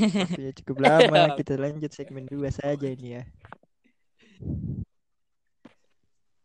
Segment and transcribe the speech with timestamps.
[0.00, 1.22] Waktunya cukup lama.
[1.38, 3.22] Kita lanjut segmen 2 saja ini ya.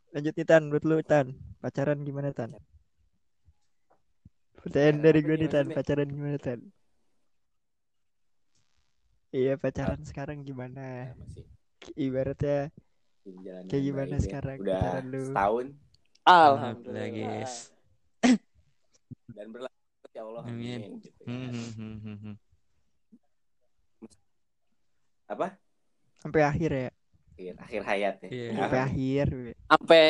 [0.10, 1.38] Lanjut nih Tan, buat lu Tan.
[1.62, 2.56] Pacaran gimana Tan?
[4.60, 6.60] Pertanyaan dari gue nih Tan, pacaran gimana Tan?
[9.30, 11.14] Iya pacaran sekarang gimana?
[11.14, 11.46] Nah, masih
[11.94, 12.74] Ibaratnya
[13.24, 14.26] jalan Kayak gimana baik ya.
[14.26, 15.22] sekarang Udah pacaran lu?
[15.30, 15.66] setahun
[16.26, 17.10] Alhamdulillah.
[17.14, 17.54] guys.
[19.30, 20.44] dan berlanjut ya Allah.
[20.50, 20.82] Amin.
[20.82, 20.92] Amin.
[21.06, 21.30] gitu ya.
[21.30, 22.36] Hmm, hmm, hmm, hmm, hmm.
[25.30, 25.54] Apa?
[26.20, 26.90] sampai akhir ya,
[27.32, 28.30] Akhir, akhir hayat ya.
[28.30, 28.50] Iya.
[28.60, 29.28] sampai akhir.
[29.72, 30.04] Sampai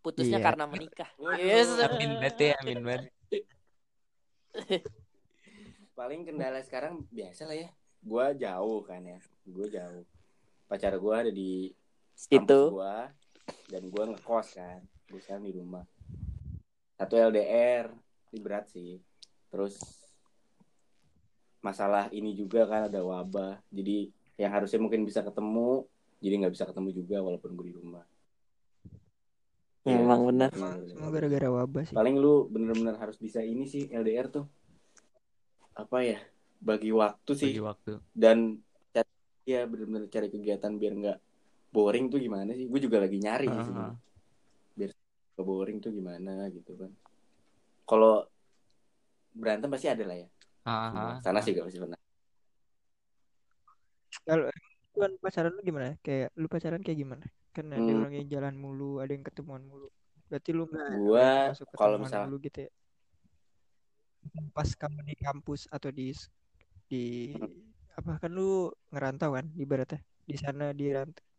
[0.00, 0.46] putusnya Iya.
[0.48, 1.10] karena menikah.
[1.36, 1.68] Yes.
[1.76, 3.12] Amin banget ya, amin banget.
[5.92, 7.68] Paling kendala sekarang biasa lah ya.
[8.00, 9.20] Gua jauh kan ya.
[9.44, 10.08] Gua jauh.
[10.64, 11.68] Pacar gua ada di
[12.16, 12.60] kampus Itu.
[12.72, 13.12] gua
[13.68, 14.80] dan gua ngekos kan.
[15.12, 15.84] Gua sekarang di rumah.
[16.96, 17.92] Satu LDR,
[18.32, 18.96] ini berat sih.
[19.52, 19.76] Terus
[21.60, 23.60] masalah ini juga kan ada wabah.
[23.68, 24.08] Jadi
[24.40, 25.84] yang harusnya mungkin bisa ketemu,
[26.24, 28.04] jadi nggak bisa ketemu juga walaupun gue di rumah.
[29.84, 30.50] Ya, emang benar.
[30.56, 31.96] Semua gara-gara wabah sih.
[31.96, 34.44] Paling lu bener-bener harus bisa ini sih LDR tuh.
[35.76, 36.18] Apa ya?
[36.60, 37.92] Bagi waktu sih Bagi waktu.
[38.12, 38.38] dan
[38.92, 39.12] cari,
[39.48, 41.18] ya bener-bener cari kegiatan biar nggak
[41.72, 42.68] boring tuh gimana sih?
[42.68, 43.96] Gue juga lagi nyari sih Ah, sebenarnya.
[43.96, 43.96] ah.
[44.76, 44.90] Biar
[45.36, 46.90] nggak boring tuh gimana gitu kan.
[47.88, 48.28] Kalau
[49.32, 50.28] berantem pasti ada lah ya.
[50.68, 51.99] Ah, ah, Sana sih gak pasti pernah.
[54.30, 55.88] Kalau lu kan pacaran lu gimana?
[56.00, 57.26] Kayak lu pacaran kayak gimana?
[57.50, 57.98] Kan ada Hmm.
[57.98, 59.90] orang yang jalan mulu, ada yang ketemuan mulu.
[60.30, 62.70] Berarti lu nggak Gua masuk kalau ketemuan misal mulu gitu ya?
[64.52, 66.14] Pas kamu di kampus atau di
[66.86, 67.34] di
[67.92, 70.94] apa kan lu ngerantau kan ibaratnya di sana di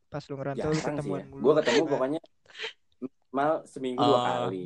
[0.08, 1.28] pas lu ngerantau lu jarang sih ketemuan ya.
[1.32, 1.42] mulu.
[1.42, 2.20] Gue ketemu Nah, pokoknya
[3.32, 4.24] mal seminggu dua Oh.
[4.28, 4.66] kali.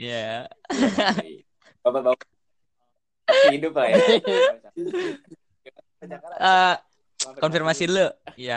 [0.00, 0.48] Iya.
[0.48, 1.34] Dua kali.
[1.84, 2.28] Bapak-bapak
[3.52, 3.96] hidup lah ya.
[6.00, 6.74] Eh,
[7.42, 8.00] konfirmasi dulu.
[8.46, 8.54] Ya,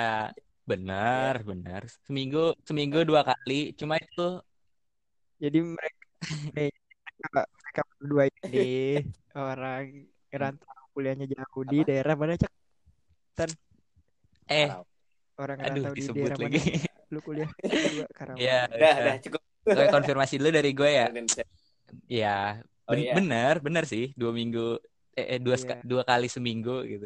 [0.69, 1.81] benar, benar.
[2.05, 2.37] Seminggu,
[2.67, 3.53] seminggu dua kali.
[3.79, 4.21] Cuma itu
[5.43, 6.03] Jadi mereka
[6.53, 8.59] mereka, mereka berdua ini
[9.37, 9.83] orang
[10.31, 11.87] ngerantau kuliahnya jauh di Apa?
[11.87, 12.51] daerah mana cak?
[14.47, 14.69] eh,
[15.41, 16.59] Orang aduh ngerantau di disebut daerah lagi.
[16.59, 16.59] mana?
[17.13, 17.49] Lu kuliah
[18.17, 18.39] Karawang.
[18.39, 19.15] Iya, Udah, udah.
[19.23, 19.41] cukup.
[19.71, 21.05] Oke, konfirmasi dulu dari gue ya.
[22.19, 22.27] Ya,
[22.87, 23.15] Oh, ben- iya.
[23.17, 24.03] benar, benar sih.
[24.19, 24.59] Dua minggu,
[25.19, 25.59] eh, eh, dua, Iya.
[25.61, 27.05] seka- dua kali seminggu gitu.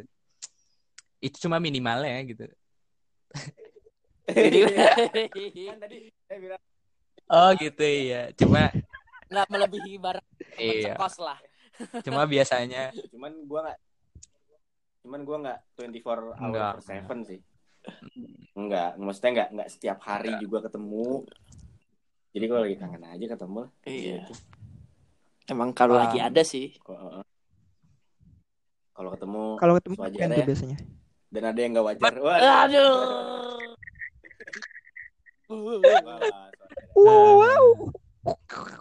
[1.26, 2.46] Itu cuma minimalnya gitu.
[4.26, 4.60] Jadi
[5.70, 6.62] kan tadi saya bilang
[7.26, 8.30] Oh gitu ya.
[8.34, 8.70] Cuma,
[9.26, 10.94] nggak melebihi barang iya.
[10.94, 11.42] kos lah.
[12.02, 13.80] Cuma biasanya cuman gua nggak
[15.02, 16.72] cuman gua nggak 24 hour Enggak.
[16.72, 17.40] per seven sih
[18.56, 21.28] enggak maksudnya enggak enggak setiap hari juga ketemu
[22.32, 24.18] jadi kalau lagi kangen aja ketemu lah Iya.
[24.24, 24.34] Gitu.
[25.46, 26.08] Emang kalau Ah.
[26.10, 26.74] lagi ada sih.
[26.80, 27.22] Kalau-
[28.92, 30.46] kalau ketemu Kalau ketemu kan tuh ya.
[30.48, 30.78] biasanya.
[31.36, 32.96] Dan ada yang nggak wajar wah Aduh.
[35.52, 36.50] wah,
[36.96, 37.92] Wow.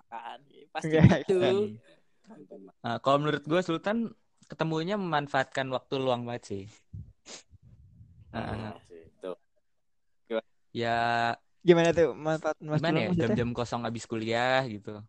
[0.09, 0.38] Kan,
[0.72, 1.76] Pasti gitu.
[2.81, 4.15] Nah, kalau menurut gue Sultan
[4.47, 6.65] ketemunya memanfaatkan waktu luang banget sih.
[8.32, 8.78] Nah,
[9.21, 9.36] Tuh.
[10.75, 11.34] ya
[11.65, 15.00] Gimana tuh manfaat Mas gimana ya jam-jam kosong habis kuliah gitu,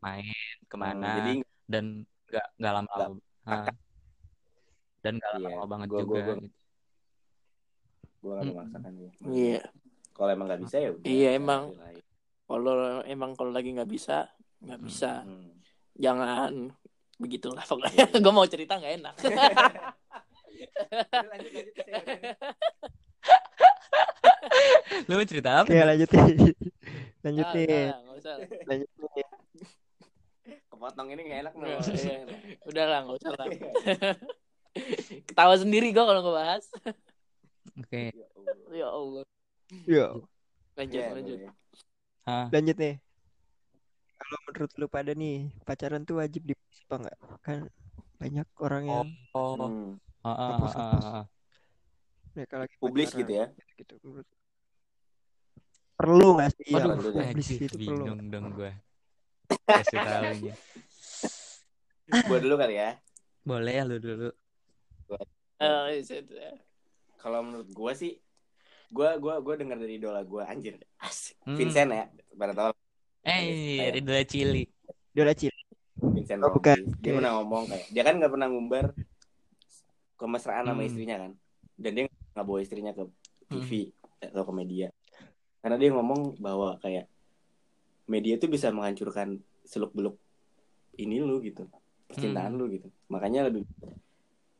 [0.00, 0.32] main
[0.64, 1.32] ke mana jadi
[1.68, 1.84] dan
[2.30, 3.68] nggak nggak lama-lama Ah.
[5.04, 6.08] dan nggak Iya, lama banget gua- juga.
[6.08, 6.59] gua- gua- gitu.
[8.20, 8.52] Gue nggak Mm.
[8.52, 9.60] memaksakan sih Iya.
[10.12, 11.62] kalau emang nggak bisa ya udah Iya, emang.
[12.44, 14.26] Kalau emang kalau lagi nggak bisa,
[14.60, 14.84] nggak Hmm.
[14.84, 15.12] bisa.
[15.22, 15.54] Hmm.
[15.94, 16.52] Jangan
[17.16, 18.04] begitulah pokoknya.
[18.20, 19.14] Gue mau cerita nggak enak.
[21.22, 21.64] Lanjut, lanjut.
[25.06, 25.64] Lu mau cerita apa?
[25.64, 26.26] Oke lanjut nih.
[27.24, 27.66] Lanjut Ah, nih.
[27.66, 28.34] udah, nggak usah.
[28.66, 29.26] Lanjut nih.
[30.70, 32.16] kepotong ini nggak enak nih iya.
[32.64, 33.46] Udah lah, nggak usah lah.
[35.22, 36.64] Ketawa sendiri gue kalau ngebahas.
[37.80, 38.12] Oke.
[38.70, 39.24] Ya Allah.
[39.86, 40.26] Yo,
[40.78, 41.38] Lanjut, Iya, lanjut.
[41.44, 41.52] boleh.
[42.24, 42.94] Ah, lanjut nih.
[44.20, 46.54] Kalau menurut lu pada nih, pacaran tuh wajib di
[46.88, 47.16] apa enggak?
[47.44, 47.58] Kan
[48.20, 49.96] banyak orang yang oh, Hmm.
[50.20, 51.24] ah, ah, ah, ah, ah.
[52.36, 53.48] mereka lagi publis gitu ya
[53.80, 53.94] gitu.
[54.04, 54.28] Menurut
[55.96, 56.72] perlu nggak sih?
[56.76, 57.12] Waduh, waduh.
[57.16, 57.80] publis itu perlu.
[57.80, 58.72] bingung dong gue.
[59.64, 60.56] Kasih tahu nih.
[62.10, 62.98] gue dulu kali ya
[63.46, 64.28] Boleh ya lu dulu.
[65.60, 66.69] Eh, itu.
[67.20, 68.12] Kalau menurut gue sih
[68.90, 71.36] gue gua gua dengar dari idola gue anjir Asik.
[71.46, 71.54] Hmm.
[71.54, 72.72] Vincent ya pada tahu
[73.20, 74.64] Eh, Ridho Cili.
[75.12, 75.52] Dia udah cil.
[76.00, 76.80] Vincent Oh, bukan.
[76.98, 78.84] Dia pernah ngomong kayak dia kan nggak pernah ngumbar
[80.16, 80.88] kemesraan sama Hmm.
[80.88, 81.32] istrinya kan
[81.76, 83.04] dan dia nggak bawa istrinya ke
[83.48, 83.88] TV
[84.20, 84.88] atau ke media
[85.60, 87.08] karena dia ngomong bahwa kayak
[88.04, 90.16] media tuh bisa menghancurkan seluk beluk
[90.96, 91.64] ini lu gitu
[92.04, 92.60] percintaan Hmm.
[92.60, 93.64] lu gitu makanya lebih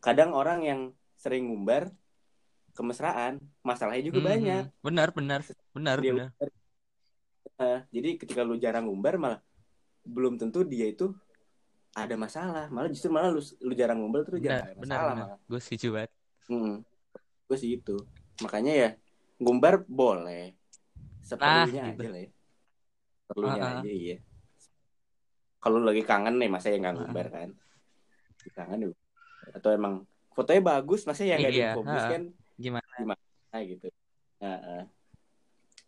[0.00, 0.80] kadang orang yang
[1.16, 1.92] sering ngumbar
[2.72, 4.28] kemesraan, masalahnya juga Mhm.
[4.28, 4.64] banyak.
[4.80, 5.40] Benar, benar,
[5.70, 6.30] benar, Dia benar.
[7.60, 9.40] Eh, jadi ketika lu jarang ngumbar malah
[10.00, 11.12] belum tentu dia itu
[11.92, 15.12] ada masalah, malah justru malah lu, lu jarang ngumbar terus Benar, jarang ada benar, masalah
[15.12, 15.38] benar.
[15.44, 16.10] Gue setuju banget.
[16.48, 16.74] Hmm.
[17.44, 17.96] Gue sih itu.
[18.40, 18.90] Makanya ya
[19.36, 20.56] ngumbar boleh.
[21.20, 22.00] Seperlunya Nah, gitu.
[22.00, 22.30] aja lah ya.
[23.28, 23.80] Perlunya Ah, ah.
[23.84, 24.16] aja iya.
[25.60, 27.48] Kalau lagi kangen nih masa ya nggak ngumbar kan?
[28.56, 28.90] Kangen ya.
[29.52, 32.08] Atau emang fotonya bagus masa ya nggak Iya, dipublis ah.
[32.08, 32.22] kan?
[33.00, 33.58] Gimana?
[33.64, 33.88] Gitu.
[34.40, 34.84] Nah, ah.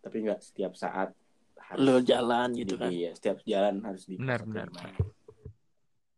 [0.02, 1.14] Tapi nggak setiap saat
[1.62, 2.90] harus Lo jalan gitu di- kan.
[2.90, 4.66] Iya, setiap jalan harus di Benar, benar,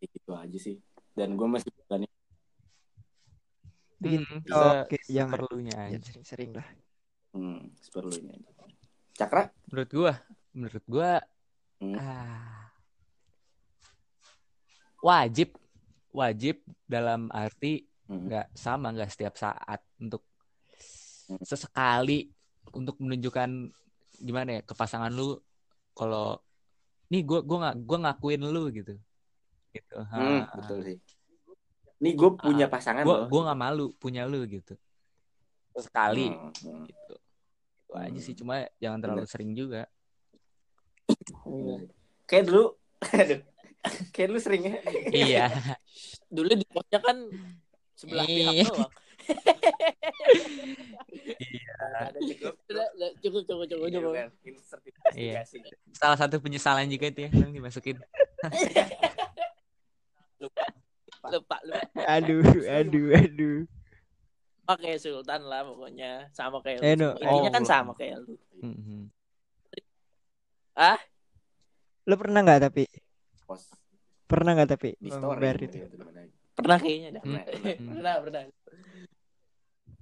[0.00, 0.76] Ya, gitu aja sih.
[1.12, 2.06] Dan gue masih berani
[3.94, 5.98] Bikin Hmm, kayak jangan seperlunya jangan aja.
[6.04, 6.68] sering-sering lah.
[7.32, 8.34] hmm, seperlunya.
[9.16, 9.48] Cakra?
[9.70, 10.12] Menurut gua,
[10.52, 11.10] menurut gua
[11.80, 11.96] Hmm.
[11.98, 12.70] ah,
[15.00, 15.56] wajib,
[16.12, 18.28] wajib dalam arti Hmm.
[18.28, 20.33] nggak sama nggak setiap saat untuk Hmm.
[21.42, 22.28] Sesekali
[22.72, 23.50] untuk menunjukkan
[24.18, 25.36] gimana ya ke pasangan lu
[25.92, 26.38] kalau
[27.08, 28.94] nih gua gua nggak gua ngakuin lu gitu
[29.74, 30.54] gitu Hmm, Ha.
[30.54, 30.98] betul sih.
[31.98, 33.28] Nih gue punya Ah, pasangan gua loh.
[33.28, 34.74] gua nggak malu punya lu gitu
[35.74, 36.84] sekali Hmm, hmm.
[36.86, 37.14] gitu
[37.84, 39.86] itu aja sih cuma jangan terlalu sering juga
[41.44, 41.76] Iya.
[42.24, 42.64] Kayak dulu,
[43.02, 43.40] aduh,
[44.14, 44.74] kayak dulu sering ya.
[45.12, 45.46] iya
[46.32, 47.16] Dulu di posnya kan
[47.94, 48.64] sebelah pihak Iya.
[48.64, 48.92] doang.
[51.14, 51.72] Iya.
[52.10, 52.54] Ada cukup.
[53.22, 53.86] Cukup, cukup, cukup,
[55.14, 55.54] Iya, kan?
[55.94, 57.96] Salah satu penyesalan juga itu ya yang dimasukin
[60.40, 60.64] Lupa,
[61.32, 62.02] lupa, lupa.
[62.08, 63.58] Aduh, aduh, aduh.
[64.64, 66.28] Oke, Sultan lah pokoknya.
[66.32, 66.84] Sama kayak lu.
[66.88, 67.12] Eh, no.
[67.20, 67.68] Intinya kan Oh.
[67.68, 68.34] sama kayak lu.
[68.64, 69.12] Mhm.
[72.04, 72.84] Lo pernah nggak tapi?
[74.24, 75.48] Pernah nggak tapi di story.
[75.68, 75.84] itu?
[75.84, 76.20] gitu, mana.
[76.56, 77.22] Pernah kayaknya dah.
[77.28, 77.42] Pernah.
[77.76, 78.42] pernah, pernah.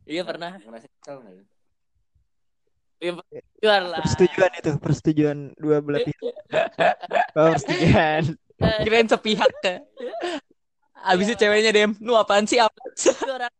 [0.06, 0.58] Iya pernah.
[0.58, 1.46] Ngerasa kesel nggak?
[3.62, 3.99] Lah.
[3.99, 6.34] Persetujuan itu, persetujuan dua belah pihak.
[7.34, 8.38] Oh, persetujuan.
[8.62, 9.82] kirain sepihak ke
[11.02, 12.78] abis itu ceweknya dem lu apaan sih apa
[13.26, 13.50] orang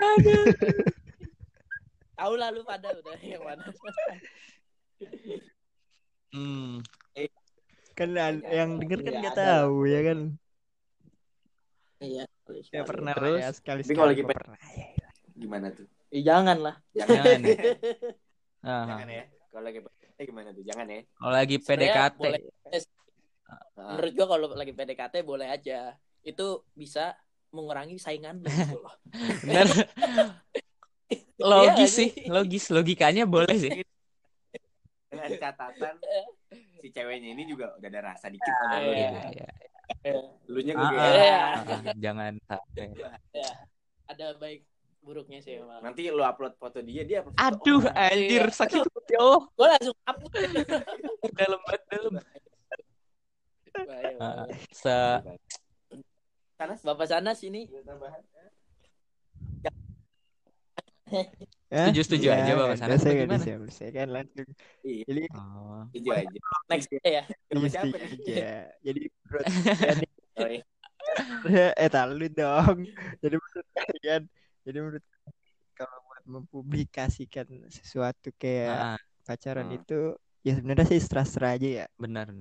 [0.00, 0.44] aduh
[2.16, 3.62] tahu lah lu pada udah yang mana.
[6.32, 6.80] hmm.
[7.92, 10.18] Kan an- yang denger kan Iya, nggak tahu ya kan.
[11.98, 12.24] Iya.
[12.72, 13.40] Ya pernah lah Terus?
[13.40, 14.58] ya sekali Tapi kalau sekali lagi pernah.
[14.72, 15.08] Ya,
[15.38, 15.86] Gimana tuh?
[16.08, 16.74] Eh, jangan lah.
[16.96, 17.56] jangan ya.
[18.68, 19.24] Jangan ya.
[19.48, 19.78] Kalau lagi
[20.18, 20.64] eh gimana tuh?
[20.66, 21.00] Jangan ya.
[21.14, 22.42] kalau lagi PDKT boleh.
[23.48, 25.94] Ah, Menurut gua kalau lagi PDKT boleh aja.
[26.26, 27.14] Itu bisa
[27.54, 28.92] mengurangi saingan lu gitu loh.
[29.46, 29.68] bener
[31.08, 33.70] Iya logis sih logis logikanya boleh sih
[35.08, 35.94] dengan catatan
[36.88, 39.08] si ceweknya ini juga udah ada rasa dikit sama lu Iya.
[39.12, 39.28] gitu.
[39.36, 39.48] Iya.
[40.46, 41.36] Lu nya Ah, gue ah, Iya.
[41.36, 42.86] ah, jangan sampai.
[43.30, 43.50] Ya,
[44.06, 44.60] ada baik
[44.98, 45.80] buruknya sih emang.
[45.80, 48.08] Nanti lu upload foto dia, dia upload foto aduh orang.
[48.08, 48.54] anjir Iya.
[48.54, 50.30] sakit hati oh Gua langsung hapus.
[51.38, 52.12] dalam banget dalam
[53.78, 54.44] Ah, bahaya.
[54.72, 54.96] se
[56.56, 58.18] Sana Bapak Sanas ini tambahan.
[59.60, 59.70] Ya,
[61.68, 64.48] Setuju- setuju aja, Bapak kan, Sanas, Saya nggak bisa, saya kan langsung.
[64.80, 65.84] Iya, Jadi oh.
[65.92, 66.38] setuju aja.
[66.72, 67.22] next ya.
[67.28, 68.52] Sama iya, siapa aja.
[68.80, 69.42] Jadi iya.
[71.82, 72.78] eh tahu dong.
[73.20, 74.22] Jadi menurut kalian,
[74.64, 75.04] jadi menurut
[75.76, 79.78] kalau buat mempublikasikan sesuatu kayak Ah, pacaran Hmm.
[79.78, 80.00] itu
[80.42, 81.86] ya sebenarnya sih serah-serah aja ya.
[82.00, 82.32] benar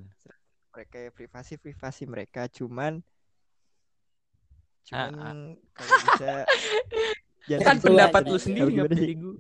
[0.74, 3.02] Mereka ya privasi privasi mereka cuman
[4.96, 6.30] Ah, cuman kalau bisa
[7.48, 9.36] jangan kan pendapat lu sendiri nggak pilih gue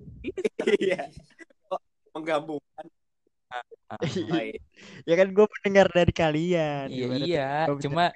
[0.79, 1.11] Iya.
[2.11, 2.85] Menggabungkan.
[5.07, 6.91] Ya kan gue mendengar dari kalian.
[6.91, 7.49] Iya iya.
[7.79, 8.11] cuma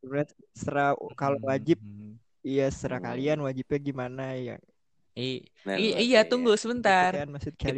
[0.00, 1.78] Sebenarnya serah kalau Hmm, wajib
[2.40, 4.56] iya serah kalian wajibnya gimana ya?
[5.14, 6.28] I- Nah, i- iya ya.
[6.28, 7.12] tunggu sebentar.
[7.12, 7.28] Kita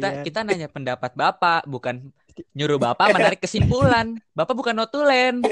[0.09, 0.23] kalian.
[0.23, 2.09] kita nanya pendapat bapak bukan
[2.57, 4.17] nyuruh bapak menarik kesimpulan.
[4.31, 5.43] Bapak bukan notulen.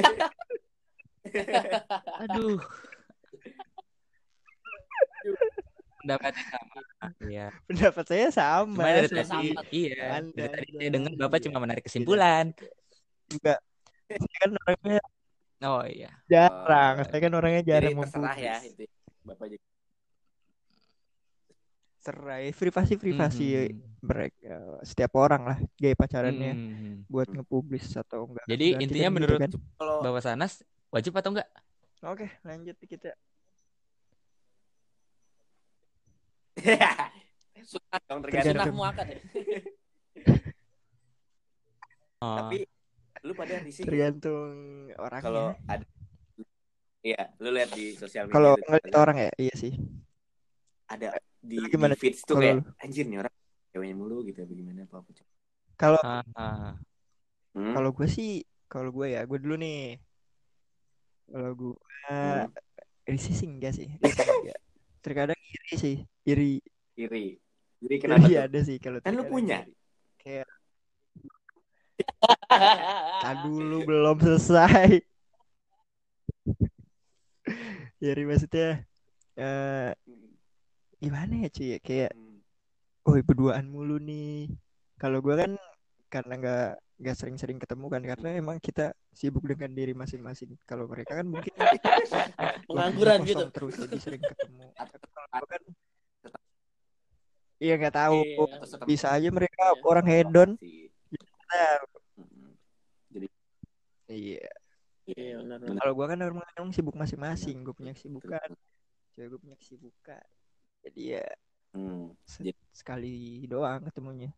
[2.26, 2.58] Aduh
[6.02, 6.80] pendapatnya sama
[7.22, 9.62] iya pendapat saya sama cuma dari seperti tadi sama.
[9.72, 11.46] iya Anda, dari tadi saya dengar bapak Iya.
[11.48, 12.46] cuma menarik kesimpulan
[13.32, 13.54] juga
[14.12, 15.00] saya kan orangnya
[15.64, 18.84] oh iya jarang Oh, saya kan orangnya Jadi jarang terserah ya itu.
[19.22, 19.66] Bapak juga.
[22.02, 24.02] serai privasi privasi Mhm.
[24.02, 27.06] mereka setiap orang lah gaya pacarannya Mhm.
[27.06, 29.52] buat ngepublis atau enggak Jadi Berarti intinya gitu menurut kan.
[29.78, 30.54] Kalau bapak Sanas
[30.90, 31.48] wajib atau enggak
[32.02, 33.14] oke lanjut kita
[37.72, 38.28] Sunnah dong Tergantung.
[38.28, 38.66] tergantung.
[38.66, 39.20] Sunah muakat ya.
[42.22, 42.38] oh.
[42.38, 42.58] Tapi
[43.22, 44.50] lu pada risih tergantung
[44.98, 45.86] orangnya kalau ada
[47.02, 49.74] Iya, lu lihat di sosial media kalau ngeliat orang ya iya sih
[50.86, 52.64] ada di, Lu gimana, di feeds tuh kayak lu?
[52.78, 53.34] anjir nih orang
[53.74, 55.10] ceweknya mulu gitu bagaimana apa apa
[55.82, 56.78] kalau Ah, ah.
[57.58, 57.74] hmm?
[57.74, 59.98] kalau gue sih kalau gue ya gue dulu nih
[61.32, 62.50] kalau gue Hmm.
[63.08, 64.60] risih sih enggak sih risih enggak
[65.02, 66.62] terkadang iri sih iri.
[66.98, 67.38] Iri.
[67.82, 69.66] Iri kenapa iri ada sih kalau Kan lu punya.
[70.22, 70.46] kayak
[72.52, 75.02] "Ah, dulu belum selesai.
[78.02, 78.82] Iri maksudnya
[79.38, 79.94] eh
[81.02, 81.80] gimana ya cuy ya?
[81.82, 82.12] kayak
[83.06, 84.50] oh berduaan mulu nih.
[85.02, 85.58] Kalau gue kan
[86.12, 86.68] karena nggak
[87.00, 91.50] nggak sering-sering ketemu kan karena emang kita sibuk dengan diri masing-masing kalau mereka kan mungkin
[92.68, 93.48] Pengangguran gitu.
[93.50, 95.62] terus jadi sering ketemu Atau kalau kan
[97.58, 98.46] iya nggak tahu Iya.
[98.84, 99.82] bisa aja mereka Iya.
[99.82, 100.50] orang hedon
[102.22, 102.56] Hmm.
[104.08, 104.48] iya
[105.04, 105.44] Iya,
[105.76, 108.50] kalau gue kan emang emang sibuk masing-masing gue punya kesibukan
[109.12, 110.24] cewek gue punya kesibukan
[110.82, 111.28] jadi ya
[111.72, 112.12] Hmm.
[112.24, 113.16] se- Jadi- sekali
[113.48, 114.32] doang ketemunya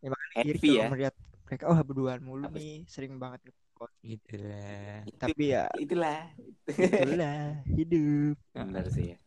[0.00, 0.86] ya Happy kalau ya.
[0.88, 1.14] melihat
[1.44, 3.94] mereka oh berduaan mulu Apa nih sering banget nge-post.
[4.00, 6.20] gitu lah tapi ya itulah.
[6.68, 8.36] itulah hidup.
[8.52, 9.18] Benar sih ya.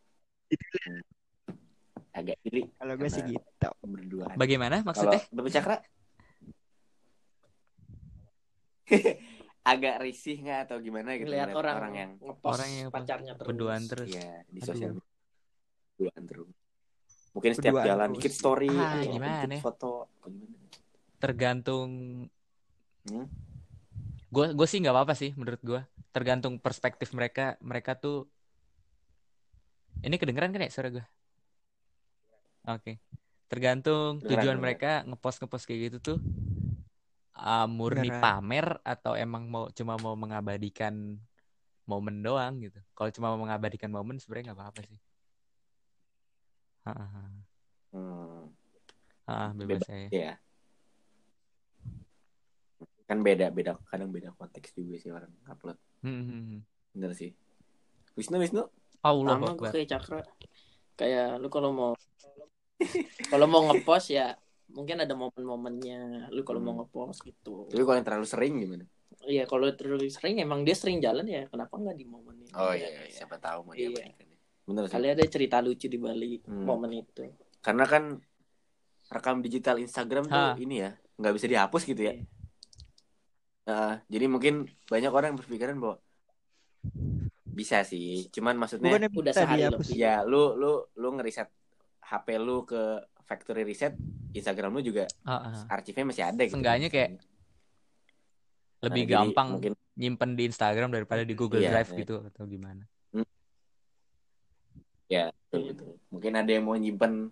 [0.51, 0.99] Hmm.
[2.11, 3.39] agak iri kalau gue sih gitu.
[3.81, 4.35] berduaan.
[4.35, 5.77] Bagaimana kalau maksudnya Bapak Cakra?
[9.63, 13.47] Agak risih nggak atau gimana gitu ngeliat orang, orang yang ngepost orang yang pacarnya terus.
[13.47, 14.09] berduaan terus.
[14.09, 15.05] Ya di sosial media.
[15.93, 16.49] Berduaan terus.
[17.31, 18.15] Mungkin setiap Berduaan jalan terus.
[18.17, 19.31] dikit story Ah, atau gimana?
[19.37, 19.61] dikit ya?
[19.61, 20.60] foto apa gimana
[21.21, 21.89] tergantung
[23.01, 23.25] Hmm?
[24.29, 25.81] gue gue sih nggak apa-apa sih menurut gue
[26.13, 28.29] tergantung perspektif mereka mereka tuh
[30.05, 31.05] ini kedengeran kan ya suara gue
[32.69, 32.91] oke
[33.49, 36.19] tergantung Kedengeran, tujuan mereka ngepost ngepost kayak gitu tuh
[37.35, 38.21] ah, murni Beneran.
[38.21, 41.17] pamer atau emang mau cuma mau mengabadikan
[41.89, 44.99] momen doang gitu kalau cuma mau mengabadikan momen sebenarnya nggak apa-apa sih
[46.81, 47.23] Hahaha.
[47.93, 48.45] Hmm.
[49.27, 49.89] Ah, bebas Bebas.
[49.89, 50.33] saya ya
[53.11, 56.59] kan beda beda kadang beda konteks juga sih orang upload Hmm, hmm, hmm.
[56.95, 57.35] bener sih
[58.15, 58.63] Wisnu Wisnu
[59.01, 60.21] Allah Sama gue kayak Cakra.
[60.93, 61.91] Kayak lu kalau mau
[63.27, 64.37] kalau mau ngepost ya
[64.69, 66.29] mungkin ada momen-momennya.
[66.29, 66.79] Lu kalau mau Hmm.
[66.81, 67.67] ngepost gitu.
[67.67, 68.85] tapi kalau yang terlalu sering gimana
[69.21, 72.53] Iya, kalau terlalu sering emang dia sering jalan ya, kenapa nggak di momen itu?
[72.53, 73.11] oh Ya, iya, ya.
[73.11, 73.91] siapa tahu mau Iya.
[73.91, 74.37] diabadikan ya.
[74.63, 76.63] bener sih Kali ada cerita lucu di balik Hmm.
[76.63, 77.21] momen itu.
[77.59, 78.03] karena kan
[79.07, 80.55] rekam digital Instagram tuh Hah.
[80.55, 82.25] ini ya nggak bisa dihapus gitu ya Iya.
[83.71, 84.53] Nah, jadi mungkin
[84.85, 85.95] banyak orang yang berpikiran bahwa
[87.45, 89.91] bisa sih cuman maksudnya bukannya Udah sehari lebih.
[89.93, 91.47] ya lu lu lu ngeriset
[92.01, 92.81] HP lu ke
[93.21, 93.95] factory reset
[94.31, 95.63] Instagram lu juga Ah, ah.
[95.69, 97.19] arsipnya masih ada gitu Seenggaknya kayak
[98.81, 101.99] lebih Nah, jadi gampang mungkin nyimpen di Instagram daripada di Google Iya, Drive iya.
[102.01, 102.83] gitu atau gimana
[105.07, 105.91] ya betul, betul.
[106.07, 107.29] mungkin ada yang mau nyimpen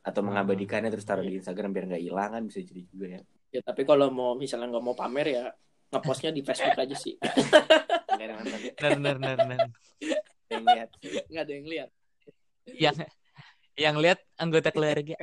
[0.00, 0.26] atau Ah.
[0.26, 3.82] mengabadikannya terus taruh di Instagram biar nggak hilang kan bisa jadi juga ya Ya tapi
[3.82, 5.44] kalau mau misalnya nggak mau pamer ya
[5.90, 7.18] ngepostnya di Facebook aja sih.
[7.18, 9.16] nggak ada manfaat benar
[10.66, 10.88] lihat.
[11.26, 11.90] Nggak ada yang lihat.
[12.70, 12.96] yang
[13.74, 15.18] yang lihat anggota keluarga.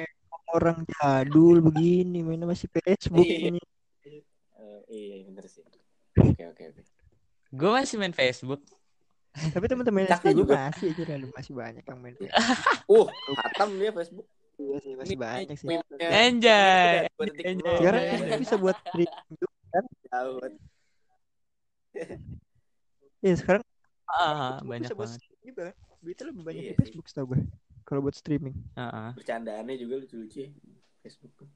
[0.51, 3.23] Orang jadul begini mainnya masih Facebook.
[3.23, 3.51] Iya.
[3.51, 3.59] ini
[4.07, 5.63] Eh, iya bener sih.
[6.19, 6.81] Oke oke oke.
[7.51, 8.63] Gue masih main Facebook.
[9.37, 10.71] Tapi teman-teman juga.
[10.73, 12.35] masih aja masih banyak yang main Facebook.
[12.91, 13.07] Uh
[13.39, 14.27] hatam dia Facebook
[14.57, 15.67] Iya sih, masih banyak sih
[16.01, 17.05] Anjay.
[17.13, 17.77] Doang.
[17.77, 18.25] sekarang Iya.
[18.25, 19.79] kan bisa buat streaming juga.
[20.07, 20.53] Tahu, buat
[23.19, 23.63] Iya sekarang
[24.07, 25.21] Ah, Facebook banyak bisa buat banget.
[25.43, 25.75] juga kan.
[25.99, 26.79] Duitnya lebih banyak Iya di sih.
[26.79, 27.39] Facebook setahu gue.
[27.83, 28.55] Kalau buat streaming.
[28.73, 29.11] Ah, ah.
[29.13, 30.49] bercandaannya juga lucu-lucu ya
[30.99, 31.47] Facebook tuh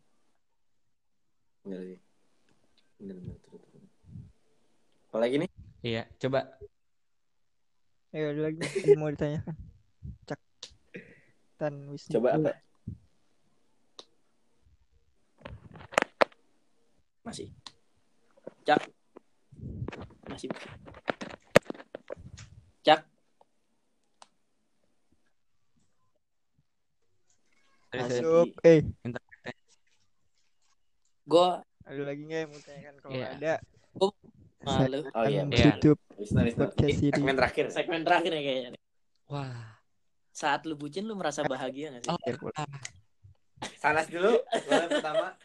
[1.61, 1.99] bener sih
[2.97, 3.81] bener bener betul, betul.
[5.05, 5.49] apalagi nih
[5.81, 6.39] Iya, coba
[8.11, 9.55] Ayo ada lagi yang mau ditanyakan.
[10.25, 10.39] Cak.
[11.55, 12.11] Tan Wisnu.
[12.15, 12.51] coba apa
[17.21, 17.47] Masih.
[18.63, 18.81] Cak.
[20.25, 20.49] Masih.
[22.81, 23.01] Cak.
[27.91, 28.47] Masuk.
[28.63, 28.81] Eh,
[31.21, 31.47] Gue
[31.85, 33.27] ada lagi nggak yang mau tanyakan kalau Iya.
[33.35, 33.53] ada?
[34.61, 34.99] malu.
[35.11, 35.41] Oh, iya.
[35.49, 35.97] tutup
[36.85, 37.01] ini.
[37.09, 38.69] segmen terakhir Segmen terakhir nih kayaknya.
[38.75, 38.81] nih.
[39.27, 39.81] Wah.
[40.31, 42.09] Saat lu bucin lu merasa bahagia gak sih?
[42.09, 42.19] Oh,
[43.77, 44.41] sanas dulu
[44.89, 45.37] pertama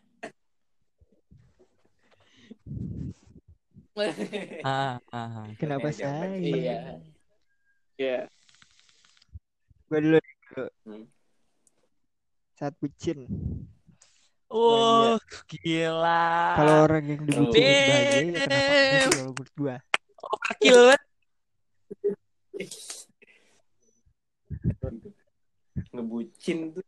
[4.66, 5.46] Ah, ah, ah.
[5.56, 6.36] Kenapa jawaban.
[6.36, 6.36] saya?
[6.36, 6.78] Iya.
[7.96, 8.18] Iya.
[9.88, 10.18] Gue dulu.
[10.20, 10.66] dulu.
[10.84, 11.04] Hmm.
[12.56, 13.24] Saat bucin.
[14.46, 15.18] Wow,
[15.50, 16.54] gila.
[16.54, 17.90] Kalau orang yang dibucinin Damn.
[17.90, 18.70] bahagia ya kenapa
[19.10, 19.76] kalau menurut gua?
[20.22, 21.02] Overkill banget.
[25.92, 26.84] ngebucin tuh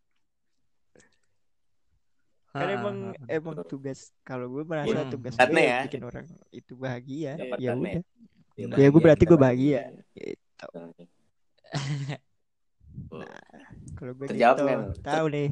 [2.59, 3.27] Kan Ah, emang ah, ah.
[3.31, 5.11] emang tugas kalau gue merasa Hmm.
[5.11, 5.79] tugas gue ya.
[5.87, 7.33] bikin orang itu bahagia.
[7.37, 8.01] Dapat Ya dapatnya.
[8.01, 8.03] udah.
[8.59, 9.81] Ya, Ya gue berarti gue bahagia.
[10.13, 10.35] Gitu.
[13.95, 14.65] Kalau gue Terjawab gitu.
[14.67, 14.81] nggak?
[15.03, 15.49] Tahu nih.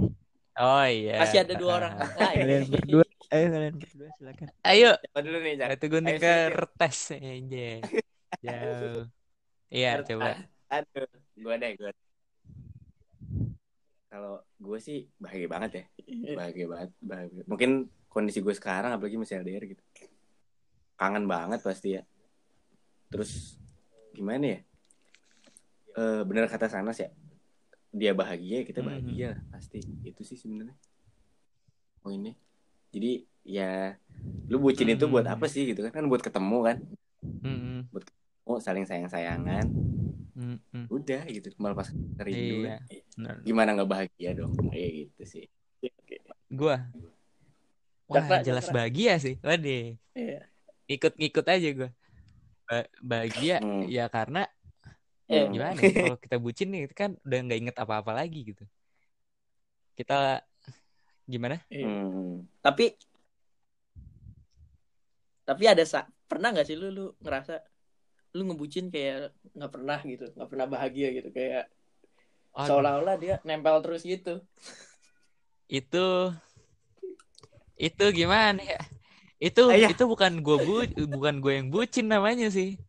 [0.57, 1.15] Oh iya.
[1.21, 2.33] Masih ada dua orang Ah.
[2.33, 4.49] Kalian berdua, ayo kalian berdua silakan.
[4.65, 6.51] Ayo, Siapa dulu nih gunting Ayo, siap, siap.
[6.57, 7.69] kertas aja.
[8.41, 9.03] Jauh.
[9.67, 10.31] Iya, coba.
[10.67, 11.07] aduh
[11.39, 11.91] gue deh gue
[14.07, 15.85] kalau gue sih bahagia banget ya.
[16.35, 17.43] Bahagia banget bahagia.
[17.45, 17.71] mungkin
[18.09, 19.83] kondisi gue sekarang apalagi masih LDR gitu.
[20.97, 22.03] Kangen banget pasti ya.
[23.13, 23.61] Terus
[24.15, 24.61] gimana ya?
[25.97, 27.11] Eh bener kata Sanas ya
[27.93, 28.89] dia bahagia kita Mhm.
[28.89, 29.81] bahagia lah, pasti.
[30.05, 30.77] Itu sih sebenarnya.
[32.01, 32.37] Poinnya.
[32.93, 33.97] Jadi ya
[34.49, 35.35] lu bucin itu buat Mhm.
[35.37, 35.93] apa sih gitu kan?
[35.93, 36.77] Kan buat ketemu kan?
[37.43, 37.89] Mm-mm.
[38.47, 39.67] oh saling sayang sayangan
[40.37, 40.85] Mm-mm.
[40.93, 41.89] udah gitu melepas
[42.21, 42.77] rindu Iya.
[43.17, 43.35] Benar.
[43.41, 45.47] gimana nggak bahagia dong kayak gitu sih
[46.47, 46.79] Gua.
[48.07, 48.75] Cakra, Wah, jelas cakra.
[48.79, 49.35] bahagia sih.
[49.43, 49.99] Waduh.
[50.15, 50.41] Iya.
[50.87, 51.91] Ikut-ngikut aja gua.
[52.65, 53.83] Ba- bahagia Hmm.
[53.87, 54.47] ya karena
[55.27, 55.51] Eh, Hmm.
[55.51, 58.63] gimana ya, kalau kita bucin nih kan udah nggak inget apa-apa lagi gitu.
[59.99, 60.39] Kita
[61.27, 61.59] gimana?
[61.67, 61.83] Iya.
[61.83, 62.47] Hmm.
[62.63, 62.95] Tapi
[65.43, 67.59] tapi ada sa pernah nggak sih lu lu ngerasa
[68.37, 71.65] lu ngebucin kayak nggak pernah gitu, nggak pernah bahagia gitu kayak
[72.53, 74.45] seolah-olah dia nempel terus gitu.
[75.67, 76.07] itu
[77.77, 78.81] itu gimana ya?
[79.37, 79.93] Itu Ayah.
[79.93, 82.81] itu bukan gua bu bukan gue yang bucin namanya sih.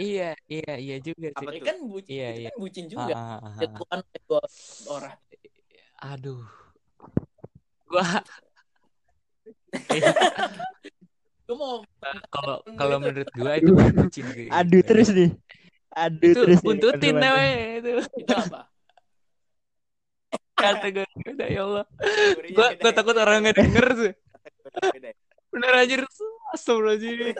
[0.00, 1.44] iya, iya, iya juga sih.
[1.44, 1.66] Apa Ini tuh?
[1.68, 2.48] kan bucin, Iya, iya.
[2.48, 3.14] kan bucin Ah, juga.
[3.16, 4.00] ah, ah, ah.
[4.88, 5.16] Orang.
[6.00, 6.44] Aduh.
[7.88, 8.04] Gua
[11.52, 11.76] Lu mau
[12.32, 14.48] kalau Itu- kalau menurut gua itu bucin sih.
[14.48, 15.30] Aduh terus nih.
[15.92, 16.64] Aduh itu terus nih.
[16.64, 17.90] buntutin namanya itu.
[18.16, 18.60] itu apa?
[20.56, 21.84] Kata gue udah ya Allah.
[22.56, 22.96] Gua beda gua ya.
[22.96, 23.86] takut orang nggak denger
[24.96, 25.16] beda ya.
[25.52, 25.94] Bener aja
[26.56, 27.36] Astagfirullahaladzim.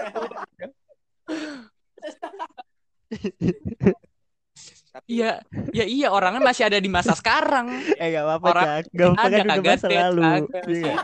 [4.93, 5.41] Tapi Iya,
[5.73, 7.73] ya iya orangnya masih ada di masa sekarang.
[7.97, 8.85] Eh gak apa-apa Orang- Cak.
[8.93, 10.23] Gak apa-apa kan udah masa deh, lalu.
[10.69, 10.95] Iya.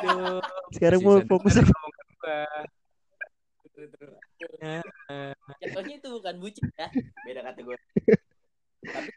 [0.76, 1.88] Sekarang mau fokus baru
[3.90, 4.20] gua.
[5.58, 6.88] Jatuhnya itu bukan bucin ya.
[7.22, 7.82] beda kategori.
[8.80, 9.10] Tapi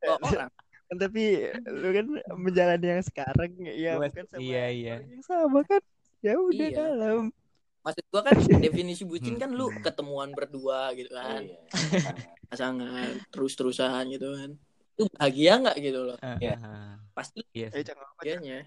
[0.00, 0.50] dua orang.
[0.94, 1.24] tapi
[1.66, 4.94] lu kan menjalani yang sekarang ya Gua- bukan sama iya, iya.
[5.00, 5.82] yang sama kan.
[6.20, 6.76] Ya udah Iya.
[6.78, 7.32] dalam.
[7.80, 9.80] Maksud gua kan definisi bucin kan lu Hmm.
[9.80, 11.40] ketemuan berdua gitu kan.
[11.40, 12.12] Iya.
[12.46, 14.50] Pasangan terus-terusan gitu kan.
[14.94, 16.16] Itu bahagia nggak gitu loh.
[16.38, 16.54] Iya.
[16.58, 17.82] Ah, Pasti Iya, Ayo.
[17.82, 18.36] Cak, nggak apa-apa, Cak.
[18.38, 18.58] bahagianya.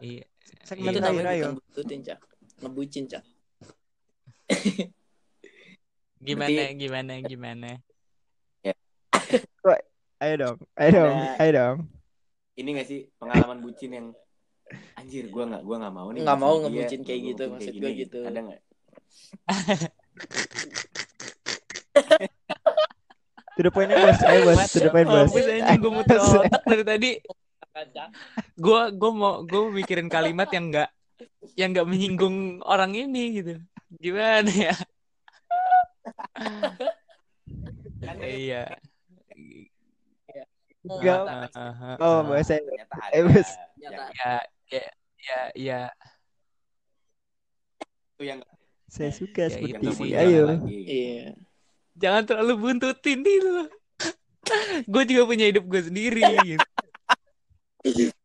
[0.00, 0.24] Iya.
[0.62, 1.00] Segmen Itu Iya.
[1.00, 1.44] terakhir namanya ayo.
[1.44, 2.18] bukan bututin, Cak.
[2.58, 3.22] Ngebucin, Cak.
[6.18, 7.70] Gimana, Berarti- gimana, gimana?
[10.18, 10.58] Ayo dong.
[10.74, 11.14] Ayo dong.
[11.38, 11.76] Ayo dong.
[12.58, 14.06] Ini gak sih pengalaman bucin yang
[14.98, 17.78] anjir gua nggak gua nggak mau nih Nggak mau ngebucin kayak nggak gitu, maksud kayak
[17.78, 18.00] gua gini.
[18.02, 18.18] gitu.
[18.26, 18.60] Ada nggak?
[23.58, 24.18] To the point bos.
[24.22, 24.58] Ayo bos.
[24.70, 25.30] To the point bos.
[25.78, 27.10] Gue muter otak dari tadi.
[28.54, 30.90] Gue gue mau gue mikirin kalimat yang enggak
[31.54, 33.54] yang enggak menyinggung orang ini gitu.
[33.96, 34.76] Gimana ya?
[38.20, 38.64] Iya.
[40.88, 43.20] Ah, ah, Oh ada.
[43.24, 43.50] Bos.
[43.80, 44.04] Nyata.
[44.12, 44.34] Ya,
[44.68, 44.84] ya,
[45.18, 45.80] ya, ya.
[48.16, 48.40] Itu yang
[48.88, 50.16] Saya suka Ya, seperti ini.
[50.16, 50.44] Ayo.
[50.68, 51.36] Iya.
[51.98, 53.68] Jangan terlalu buntutin itu.
[54.88, 56.66] gue juga punya hidup gue sendiri gitu.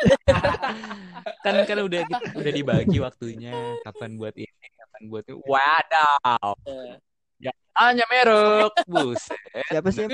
[1.44, 2.02] kan kan udah
[2.36, 6.54] udah dibagi waktunya kapan buat ini kapan buat itu wadaw
[7.40, 9.40] Eh, hanya merek buset
[9.72, 10.04] Siapa sih?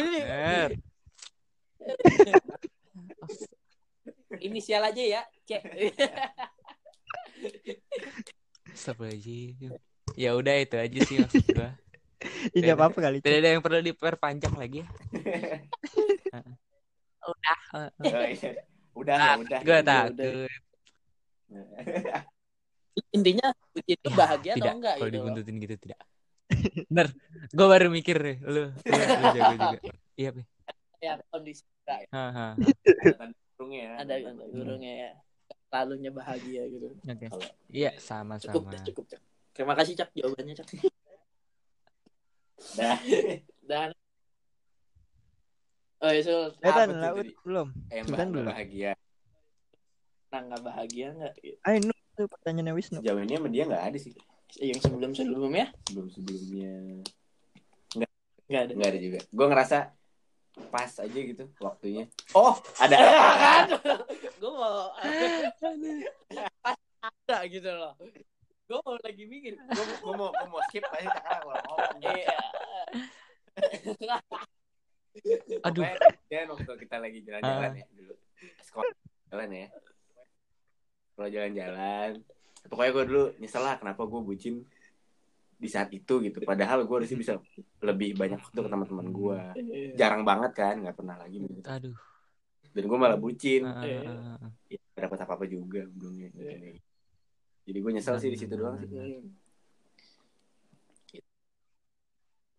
[4.46, 5.62] Inisial aja ya, cek.
[8.74, 9.74] Astagfirullahaladzim.
[10.14, 11.74] Ya udah itu aja sih maksud gua.
[12.54, 13.18] Ini nggak apa-apa kali.
[13.20, 14.86] Tidak ada yang perlu diperpanjang lagi ya.
[18.96, 19.14] udah.
[19.14, 19.16] Iya.
[19.16, 19.60] Udah, Ah, udah.
[19.60, 19.82] Gue udah.
[19.84, 20.14] takut.
[23.16, 23.46] Intinya
[23.84, 24.64] itu Ya, bahagia tidak.
[24.64, 25.12] atau enggak Kalau gitu.
[25.12, 25.24] loh.
[25.28, 26.00] dibuntutin gitu tidak.
[26.88, 27.06] Bener.
[27.52, 28.36] Gue baru mikir nih.
[28.40, 29.78] Lu, lu, lu jago juga.
[30.16, 30.42] Iya, Pi.
[30.96, 31.62] Ya, kondisi
[33.56, 33.92] burungnya ya.
[34.00, 34.14] ada
[34.48, 35.10] burungnya ya.
[35.68, 36.88] Lalunya bahagia gitu.
[36.96, 37.26] Oke.
[37.28, 38.72] Kalau- Iya, Cukup, sama-sama.
[38.72, 39.20] Cak, cukup, Cak.
[39.52, 40.68] Terima kasih, Cak, jawabannya, Cak.
[42.74, 42.98] Dah.
[43.60, 43.88] Dan
[46.06, 46.30] Oh, itu
[46.62, 47.68] Eh, tuh Laut belum.
[47.88, 48.40] Eh, mbak, dulu.
[48.40, 48.92] mbak bahagia.
[50.26, 51.32] nah, nggak bahagia nggak?
[51.64, 52.98] Ayo, Nu, itu pertanyaannya Wisnu.
[53.00, 54.12] Sejauh ini sama dia nggak ada sih.
[54.56, 56.72] Yang sebelum sebelumnya Sebelum sebelumnya
[58.46, 58.72] nggak ada.
[58.72, 59.18] nggak ada juga.
[59.28, 59.78] Gue ngerasa
[60.70, 62.06] pas aja gitu waktunya.
[62.32, 62.96] Oh, ada.
[63.42, 63.66] kan?
[64.38, 64.94] Gue mau
[67.02, 67.92] ada gitu loh.
[68.66, 69.54] Gue mau lagi mikir.
[69.56, 71.98] gue gue mau gue mau skip aja sekarang kalau ngomong.
[72.02, 72.36] Iya.
[75.64, 75.82] Aduh.
[75.84, 77.78] Pokoknya dia waktu kita lagi jalan-jalan Ah.
[77.78, 78.14] ya dulu.
[78.60, 78.92] Sekolah
[79.30, 79.66] jalan ya.
[81.16, 82.10] Kalau jalan-jalan.
[82.66, 84.54] Pokoknya gue dulu nyesel lah kenapa gue bucin
[85.56, 86.38] di saat itu gitu.
[86.42, 87.32] Padahal gue harusnya bisa
[87.80, 89.38] lebih banyak waktu ke teman-teman gue.
[89.96, 91.40] Jarang banget kan, nggak pernah lagi.
[91.40, 91.64] gitu.
[91.64, 91.96] Aduh.
[92.76, 93.64] Dan gue malah bucin.
[93.64, 93.80] Ah.
[94.68, 96.28] Ya, dapat apa-apa juga belumnya.
[97.66, 99.22] Jadi gue nyesel sih di situ doang sih.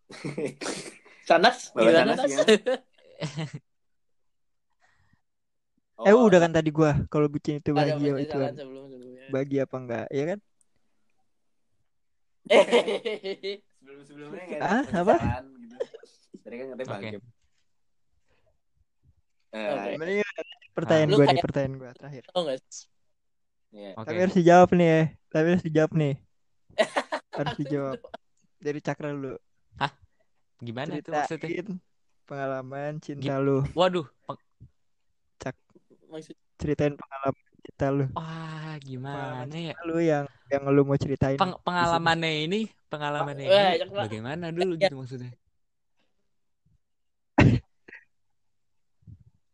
[1.28, 2.50] Sanas Bawa gimana Sanas Nas?
[6.08, 8.54] Eh, Oh, udah kan tadi gua kalau bucin itu Ada bahagia masih itu kan.
[8.58, 9.28] sebelum sebelumnya.
[9.34, 10.06] Bahagia apa enggak?
[10.18, 10.40] Ya kan?
[13.80, 15.16] sebelum-sebelumnya nggak Ah, ada apa?
[15.62, 15.78] gitu.
[16.44, 17.08] Tadi kan katanya Oke.
[17.10, 17.20] bahagia.
[19.54, 19.92] Eh, Oke.
[20.00, 20.20] Mending
[20.78, 22.24] pertanyaan Lu gua nih, pertanyaan gua terakhir.
[22.36, 22.62] Nggak?
[23.74, 23.90] iya.
[23.98, 24.08] Oke.
[24.08, 25.02] Tapi harus dijawab nih ya.
[25.32, 26.14] Tapi harus dijawab nih.
[27.38, 27.98] harus dijawab.
[28.62, 29.38] Dari Cakra dulu.
[30.58, 31.48] Gimana itu maksudnya?
[31.50, 31.78] Ceritain
[32.26, 33.62] pengalaman cinta lu.
[33.78, 34.06] Waduh.
[34.26, 34.42] peng-
[36.08, 38.06] Maksud Ceritain pengalaman cinta lu.
[38.18, 39.76] Wah, gimana ya?
[39.86, 41.38] Lu yang yang lu mau ceritain.
[41.38, 44.90] Peng- pengalamannya ini, pengalamannya Wah, ini bagaimana dulu Ya.
[44.90, 45.32] gitu maksudnya?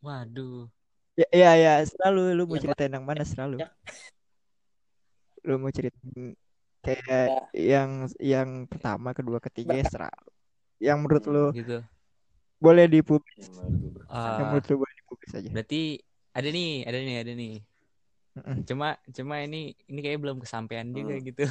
[0.04, 0.68] Waduh.
[1.13, 3.62] Ya, ya, ya, selalu lu mau Ya, ceritain yang mana selalu.
[3.62, 3.70] Ya.
[5.46, 6.34] Lu mau ceritain
[6.84, 10.33] kayak yang yang pertama, kedua, ketiga ya selalu.
[10.84, 11.78] Yang menurut lu Gitu.
[12.60, 14.36] boleh dipublis, menurut gue.
[14.39, 15.50] yang menurut lu boleh dipublis aja.
[15.52, 15.82] berarti
[16.36, 17.54] ada nih, ada nih, ada nih.
[18.34, 18.56] Mm-mm.
[18.67, 21.28] Cuma cuma ini ini kayak belum kesampaian juga Hmm.
[21.28, 21.43] gitu.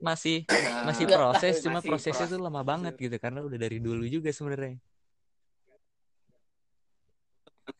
[0.00, 0.48] Masih
[0.88, 2.32] masih Nah, proses, cuma masih prosesnya proses.
[2.36, 4.80] tuh lama banget gitu karena udah dari dulu juga sebenarnya.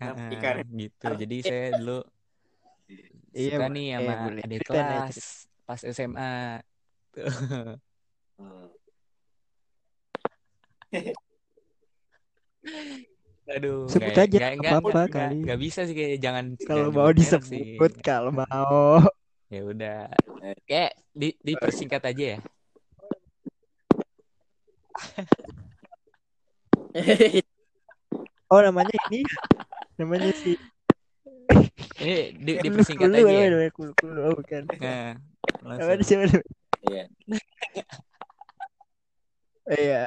[0.00, 0.56] Ikan.
[0.76, 1.06] gitu.
[1.16, 1.98] Jadi saya dulu
[3.30, 4.42] Iya, suka boleh, nih sama boleh.
[4.44, 5.16] adik kelas
[5.68, 6.30] pas SMA.
[8.40, 8.72] Hmm.
[13.50, 15.42] Aduh, Sebut nggak- aja, nggak- apa-apa kali.
[15.42, 17.18] nggak bisa sih kayak jangan Kalau mau sih.
[17.18, 19.02] disebut, kalau mau.
[19.50, 20.06] Ya udah.
[20.64, 22.38] Kayak di dipersingkat aja ya.
[28.50, 29.22] Oh, namanya ini.
[29.94, 30.54] namanya si
[32.00, 33.46] Ini di, Kulu, dipersingkat Kulu, aja ya.
[33.52, 34.20] namanya Kulu, Kulu.
[34.24, 34.62] Oh, bukan.
[34.80, 35.12] Nah,
[35.60, 36.24] Namanya siapa?
[36.86, 37.04] Iya.
[39.70, 40.02] Iya.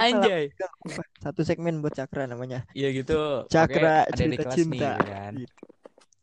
[0.00, 0.48] Anjay.
[1.20, 2.64] Satu segmen buat Cakra namanya.
[2.72, 3.44] Iya gitu.
[3.52, 4.90] Cakra di cerita kelas nih cinta.
[4.96, 5.32] gitu kan.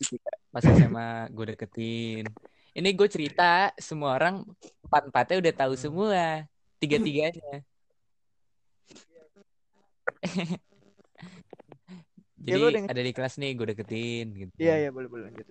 [0.02, 0.18] Gitu.
[0.50, 2.26] Pas SMA gue deketin.
[2.72, 4.42] Ini gue cerita semua orang
[4.90, 6.50] empat-empatnya udah tahu semua.
[6.82, 7.62] Tiga-tiganya.
[12.42, 14.54] Ya, Jadi lu denger- ada di kelas nih gue deketin gitu.
[14.58, 15.46] Iya, iya, boleh, boleh lanjut.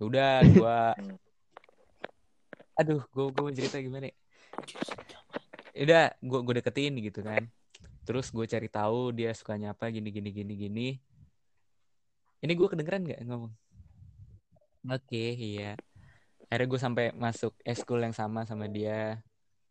[0.00, 0.96] Udah gua
[2.80, 4.16] Aduh, gua gua mau cerita gimana ya?
[5.72, 7.48] Udah, gua gua deketin gitu kan.
[8.02, 10.88] Terus gue cari tahu dia sukanya apa gini gini gini gini.
[12.42, 13.52] Ini gua kedengeran nggak ngomong?
[14.90, 15.78] Oke, iya.
[16.50, 19.22] Akhirnya gue sampai masuk eskul yang sama sama dia,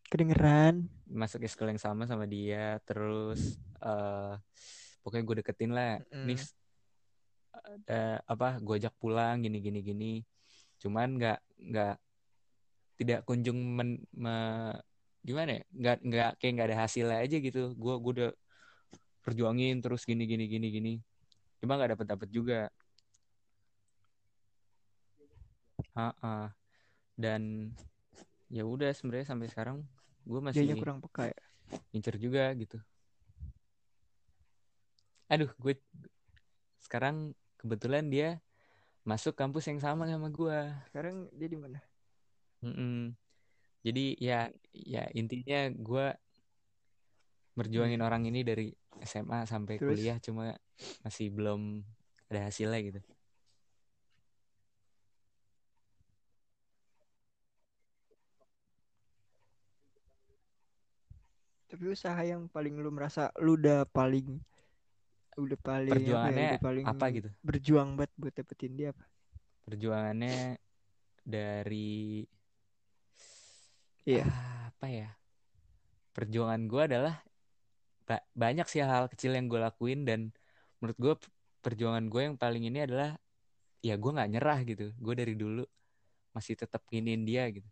[0.07, 0.87] Kedengeran.
[1.05, 4.33] masuk eskul yang sama sama dia, terus eh
[5.03, 5.99] pokoknya gue deketin lah.
[6.09, 6.25] Mm-mm.
[6.31, 6.41] Nih
[7.51, 8.57] ada apa?
[8.63, 10.13] Gue ajak pulang gini gini gini.
[10.81, 11.95] Cuman nggak nggak
[12.97, 14.81] tidak kunjung men, me-
[15.21, 15.63] gimana ya?
[15.73, 17.73] Nggak nggak kayak nggak ada hasilnya aja gitu.
[17.77, 18.31] Gue gue udah
[19.21, 20.93] perjuangin terus gini gini gini gini.
[21.61, 22.69] Cuma nggak dapet dapet juga.
[25.93, 26.49] Ah,
[27.19, 27.73] dan
[28.49, 29.77] ya udah sebenarnya sampai sekarang
[30.25, 31.39] gue masih Dianya kurang peka ya.
[31.91, 32.77] ngincer juga gitu.
[35.31, 35.79] Aduh, gue
[36.83, 38.43] sekarang kebetulan dia
[39.07, 40.59] masuk kampus yang sama sama gue.
[40.91, 41.79] Sekarang dia di mana?
[42.61, 43.15] Mm-mm.
[43.81, 46.07] Jadi ya ya intinya gue
[47.57, 48.69] merjuangin orang ini dari
[49.01, 49.89] SMA sampai Terus?
[49.89, 50.53] kuliah cuma
[51.01, 51.81] masih belum
[52.29, 53.01] ada hasilnya gitu.
[61.71, 64.43] Tapi usaha yang paling lu merasa lu udah paling
[65.39, 67.29] udah paling ya, Perjuangannya udah paling apa gitu?
[67.41, 69.03] berjuang banget buat dapetin dia apa?
[69.65, 70.59] Perjuangannya
[71.23, 72.27] dari
[74.05, 74.23] Iya.
[74.25, 75.07] ah, apa ya?
[76.15, 77.15] Perjuangan gue adalah
[78.07, 80.19] ba- banyak sih hal kecil yang gue lakuin dan
[80.81, 81.13] menurut gue
[81.63, 83.15] perjuangan gue yang paling ini adalah
[83.85, 85.63] ya gue nggak nyerah gitu gue dari dulu
[86.35, 87.67] masih tetap nginin dia gitu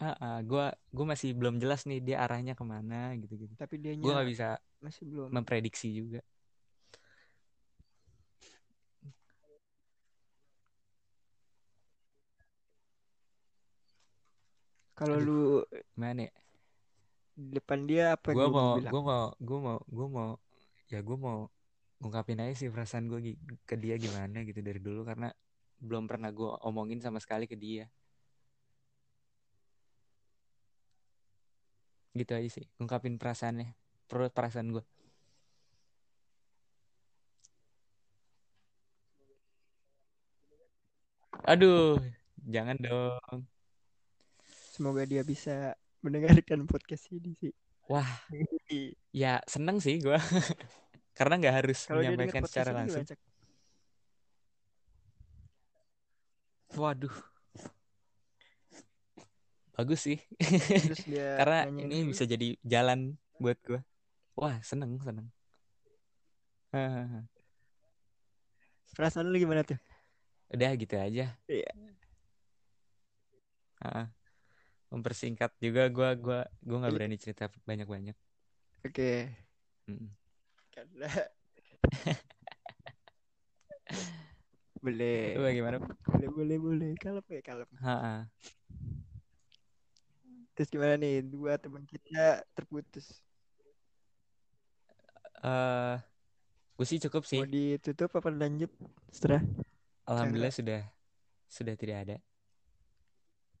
[0.00, 0.64] ah ah, gue
[0.96, 4.28] gue masih belum jelas nih dia arahnya ke mana gitu gitu Tapi dia gue nggak
[4.32, 4.46] bisa
[4.80, 5.28] masih belum.
[5.28, 6.24] memprediksi juga
[15.00, 15.64] Kalau lu
[15.96, 16.32] mana ya?
[17.40, 20.30] di depan dia apa gue mau gue mau gue mau gue mau
[20.92, 21.48] ya gue mau
[22.04, 25.32] ngungkapin aja sih perasaan gue ke dia gimana gitu dari dulu karena
[25.80, 27.88] belum pernah gue omongin sama sekali ke dia.
[32.12, 33.72] Gitu aja sih ngungkapin perasaannya
[34.04, 34.84] perut perasaan gue
[41.46, 41.96] aduh
[42.44, 43.48] jangan dong
[44.80, 47.52] Semoga dia bisa mendengarkan podcast ini sih.
[47.84, 48.08] wah
[49.12, 50.16] ya seneng sih gue
[51.20, 53.04] karena nggak harus dengar menyampaikan secara langsung.
[53.04, 53.20] gimana,
[56.80, 57.12] waduh.
[59.76, 60.16] Bagus sih.
[61.44, 63.84] Karena ini lu, bisa jadi jalan buat gue
[64.32, 65.28] wah seneng seneng.
[68.96, 69.76] Perasaan lu gimana tuh?
[70.56, 71.36] udah gitu aja.
[71.44, 71.68] Iya.
[73.84, 74.19] Heeh.
[74.90, 78.16] Mempersingkat juga gue gua gua nggak berani cerita banyak banyak
[78.80, 79.28] Oke.
[80.72, 81.08] Karena
[84.80, 85.36] boleh.
[85.36, 85.76] lu bagaimana
[86.08, 86.90] Boleh, boleh, boleh.
[86.96, 87.68] Kalem ya, kalem.
[87.76, 88.20] Heeh.
[90.56, 91.20] Terus gimana nih?
[91.24, 93.20] Dua teman kita terputus.
[95.40, 95.96] eh
[96.76, 98.68] gue sih cukup sih Mau ditutup apa lanjut?
[99.12, 99.44] Setelah
[100.08, 100.80] alhamdulillah sudah
[101.48, 102.16] sudah tidak ada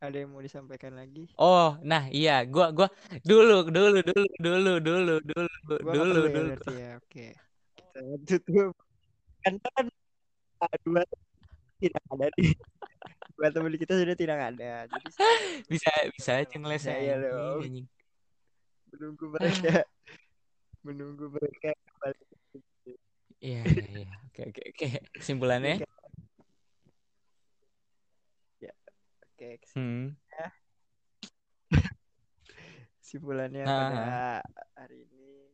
[0.00, 1.28] ada yang mau disampaikan lagi?
[1.36, 2.88] oh nah iya gua gua
[3.20, 6.90] dulu dulu dulu dulu dulu dulu Gua dulu ya dulu berarti ya.
[6.98, 7.26] Oke.
[7.78, 8.74] Kita tutup.
[9.44, 9.86] Kan kan
[10.84, 11.02] dua
[11.80, 12.50] tidak ada nih.
[13.38, 14.72] Dua teman kita sudah tidak ada.
[14.90, 15.06] Jadi
[15.70, 17.62] bisa bisa aja ngeles dong.
[17.64, 17.86] anjing.
[18.90, 19.74] menunggu mereka
[20.82, 22.24] menunggu mereka kembali.
[23.40, 24.86] iya iya iya oke oke oke
[25.16, 25.80] kesimpulannya
[29.40, 30.12] Oke, hmm
[33.00, 34.04] kesimpulannya Ah, pada
[34.76, 35.48] hari ini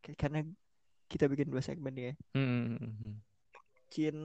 [0.00, 0.40] Oke, karena
[1.10, 2.12] kita bikin dua segmen ya.
[2.34, 3.14] hmm, hmm, hmm, hmm.
[3.88, 4.16] Bucin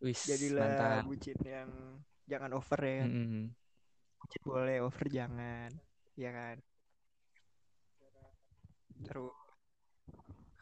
[0.00, 1.70] Wis, jadilah mantap bucin yang
[2.30, 3.04] jangan over ya.
[3.04, 3.52] Hmm.
[4.20, 5.70] Bucin boleh, over jangan.
[6.16, 6.56] Ya kan?
[9.04, 9.34] Terus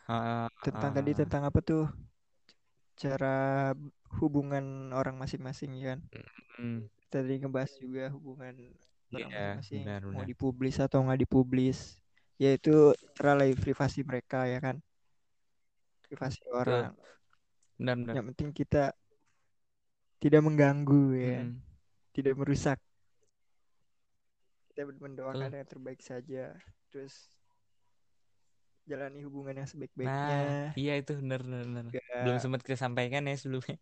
[0.08, 1.84] Ah, tentang ah, tadi tentang apa tuh?
[2.98, 3.72] Cara
[4.16, 6.00] hubungan orang masing-masing ya kan?
[6.58, 10.26] Hmm, Tadi ngebahas juga hubungan orang Iya, masing-masing benar, mau benar.
[10.28, 11.78] dipublis atau nggak dipublis.
[12.38, 14.76] Yaitu terlalu privasi mereka ya kan?
[16.08, 16.92] Privasi orang.
[17.76, 18.14] Benar benar.
[18.16, 18.84] Yang penting kita
[20.18, 21.38] tidak mengganggu ya?
[21.44, 21.62] Hmm,
[22.12, 22.78] tidak merusak.
[24.72, 25.58] Kita mendoakan Betul.
[25.58, 26.54] yang terbaik saja.
[26.92, 27.14] Terus
[28.88, 31.84] jalani hubungan yang nah sebaik-baiknya iya itu benar benar
[32.24, 33.76] belum sempat kita sampaikan ya sebelumnya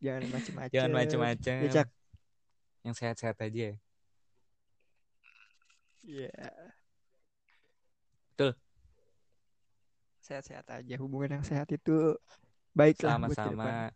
[0.00, 1.84] jangan macem-macem jangan macem-macem ya
[2.82, 3.76] yang sehat-sehat aja ya
[6.00, 6.32] Iya.
[8.32, 8.56] Betul.
[10.18, 10.94] Sehat-sehat aja.
[10.96, 12.96] Hubungan yang sehat itu ke depan.
[12.96, 13.92] sama-sama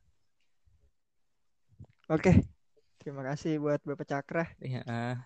[2.06, 2.44] Oke.
[3.00, 4.44] Terima kasih buat Bapak Cakra.
[4.60, 5.16] ya ah.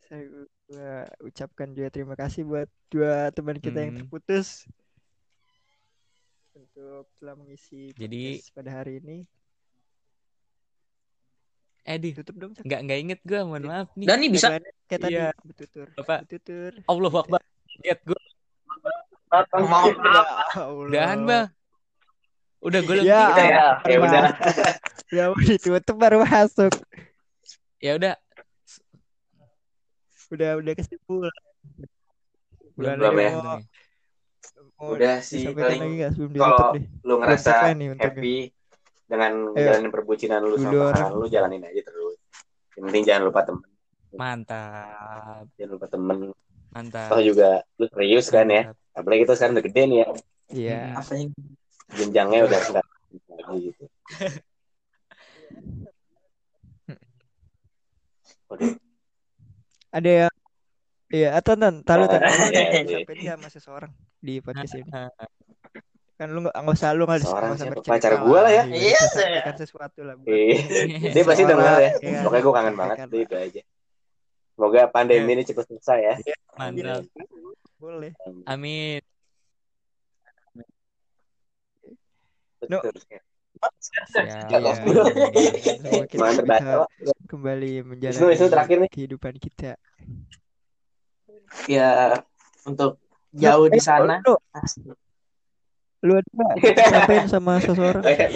[0.00, 0.24] Saya
[0.64, 4.00] gua ucapkan juga terima kasih buat dua teman kita yang Hmm.
[4.02, 4.64] terputus
[6.54, 9.28] untuk telah mengisi Jadi- pada hari ini.
[11.86, 12.62] Eh di Tutup dong, Cak.
[12.62, 14.48] nggak nggak inget gue mohon maaf nih Dan nih bisa
[14.84, 15.30] Kayak tadi, Iya.
[15.40, 15.86] betutur.
[15.94, 16.18] Bapak.
[16.24, 16.70] Betutur.
[16.84, 17.40] Allah Akbar
[17.76, 18.20] Ingat gue
[20.46, 21.46] Ya udahan bang
[22.58, 24.22] udah gue Ya, Udah ya, ya udah.
[25.08, 26.72] Ya mau ditutup baru masuk.
[27.78, 28.14] ya udah
[30.28, 31.30] Udah udah kesimpulan.
[32.74, 33.30] belum Bulan belum ini ya?
[33.32, 33.58] mau- ya.
[34.74, 35.96] mau Udah sih, paling lagi
[36.34, 36.74] kalau?
[37.00, 37.50] Lu ngerasa
[37.94, 38.50] happy
[39.16, 39.64] dengan Ayo.
[39.72, 42.20] jalanin perbucinan lu sama pasangan lu jalanin aja terus.
[42.76, 43.64] Yang penting jangan lupa temen,
[44.12, 46.18] mantap jangan lupa temen.
[46.76, 48.68] mantap Toh juga lu serius kan ya.
[48.68, 48.94] Mantap.
[48.96, 50.08] Apalagi itu sekarang udah gede nih ya.
[50.46, 50.80] Iya.
[51.00, 51.32] Mm-mm.
[51.96, 52.84] Jenjangnya udah enggak
[53.40, 53.84] lagi gitu.
[59.96, 60.34] Ada yang
[61.06, 61.54] Iya, atau
[61.86, 62.98] taruh yang Iya, mau iya.
[62.98, 64.90] sampein nggak sama seseorang di podcast ini?
[66.16, 67.28] Kan lu nggak nggak usah lu nggak usah
[67.60, 67.84] siapa?
[67.84, 68.64] Pacar gua lah ya.
[68.64, 69.28] Iya, Iya, bisa saya.
[69.44, 70.14] sampaikan sesuatu lah.
[70.24, 70.56] Eh,
[71.14, 71.90] dia pasti denger ya.
[72.00, 72.22] kan?
[72.24, 73.08] Pokoknya gue kangen banget lah.
[73.20, 73.62] itu aja.
[74.56, 76.14] Semoga pandemi ini cepat selesai ya.
[76.56, 77.04] Mantap.
[77.76, 78.16] Boleh.
[78.48, 79.04] Amin.
[82.66, 82.80] No.
[82.80, 83.20] Iya.
[86.08, 86.88] Kita bisa banget.
[87.28, 88.90] kembali Wisnu, menjalani Wisnu terakhir nih.
[88.90, 89.76] kehidupan kita.
[91.68, 92.20] Ya
[92.64, 92.96] untuk
[93.36, 94.24] jauh di sana.
[96.04, 98.02] Lu, ada nggak sampein sama seseorang?
[98.04, 98.28] Oh, iya.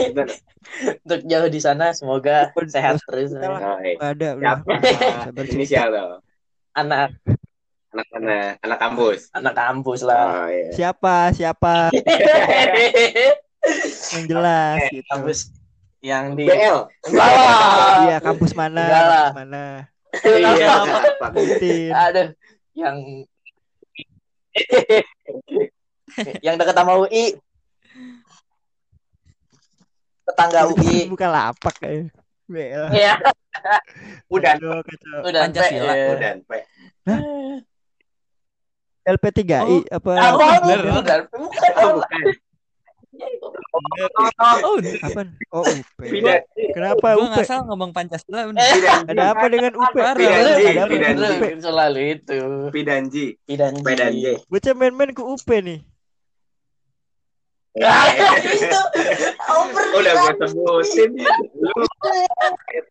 [1.05, 3.37] Untuk jauh di sana semoga sehat terus.
[3.37, 3.61] lah.
[3.61, 3.97] Oh, iya.
[4.01, 4.29] Ada
[5.55, 6.25] Inisial dong.
[6.73, 7.13] Anak
[7.91, 9.35] Anak-anak anak kampus.
[9.35, 10.23] anak kampus lah.
[10.23, 10.71] Oh iya.
[10.71, 11.35] Siapa?
[11.35, 11.91] Siapa
[14.15, 15.03] yang jelas gitu.
[15.11, 15.39] kampus
[15.99, 16.87] yang di BL.
[17.11, 17.31] Enggak.
[18.07, 18.83] Iya, kampus mana?
[18.87, 19.03] Enggak.
[19.03, 19.65] Kampus mana?
[20.23, 20.75] Iya.
[21.19, 21.91] Sebutin.
[21.91, 22.29] Aduh,
[22.79, 22.97] yang
[26.47, 27.35] yang dekat sama UI.
[30.31, 30.99] Tetangga UI.
[31.13, 32.15] Bukan lapak kayak.
[32.51, 32.87] BL.
[32.91, 33.15] Iya,
[34.35, 34.59] Udah.
[34.59, 35.19] Aduh, kacau.
[35.23, 35.95] udah Pancasila.
[35.95, 36.33] P, Udah.
[36.43, 36.51] P.
[39.01, 40.11] LP3I apa?
[40.19, 40.47] Apa?
[40.67, 40.79] bener.
[40.83, 41.19] Udah, bukan.
[41.79, 42.25] Oh, bukan.
[43.71, 45.21] Oh, Apa?
[45.53, 46.01] Oh, UP.
[46.75, 47.37] Kenapa UP?
[47.47, 48.51] salah ngomong Pancasila.
[48.51, 49.07] Pidan.
[49.07, 49.95] Ada apa dengan UP?
[49.95, 50.65] Pidanji.
[50.67, 51.23] Ada apa Pidanji.
[51.23, 51.43] UP?
[51.61, 52.39] Selalu itu.
[52.75, 53.25] Pidanji.
[53.47, 54.27] Pidan P dan J.
[54.47, 55.81] Bocah main-main ke UP nih.
[58.59, 58.81] itu.
[60.11, 61.11] Udah gue sebutin.
[61.61, 61.85] Lu.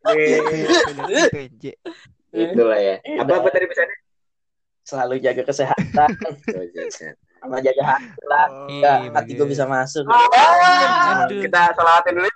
[0.07, 1.63] UP, J.
[2.29, 2.95] Itulah ya.
[3.19, 3.97] Apa apa tadi pesannya?
[4.89, 6.09] Selalu jaga kesehatan
[7.39, 8.47] sama jaga hati lah.
[8.49, 10.01] Oh, Iya, hati gue bisa masuk.
[10.09, 11.45] Aduh.
[11.45, 12.29] Kita selawatin dulu.